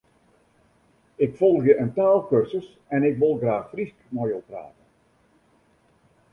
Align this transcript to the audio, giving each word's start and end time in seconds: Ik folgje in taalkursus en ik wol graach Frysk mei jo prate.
Ik 1.15 1.35
folgje 1.35 1.75
in 1.75 1.93
taalkursus 1.97 2.67
en 2.95 3.01
ik 3.09 3.15
wol 3.21 3.35
graach 3.41 3.69
Frysk 3.71 3.97
mei 4.15 4.27
jo 4.31 4.39
prate. 4.49 4.83